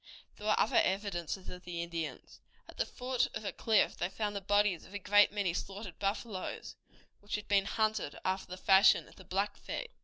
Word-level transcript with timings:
There 0.37 0.47
were 0.47 0.59
other 0.59 0.77
evidences 0.83 1.47
of 1.47 1.63
the 1.63 1.83
Indians. 1.83 2.39
At 2.67 2.77
the 2.77 2.87
foot 2.87 3.27
of 3.35 3.45
a 3.45 3.51
cliff 3.51 3.95
they 3.95 4.09
found 4.09 4.35
the 4.35 4.41
bodies 4.41 4.83
of 4.83 4.95
a 4.95 4.97
great 4.97 5.31
many 5.31 5.53
slaughtered 5.53 5.99
buffaloes, 5.99 6.75
which 7.19 7.35
had 7.35 7.47
been 7.47 7.65
hunted 7.65 8.17
after 8.25 8.49
the 8.49 8.57
fashion 8.57 9.07
of 9.07 9.17
the 9.17 9.25
Blackfeet. 9.25 9.91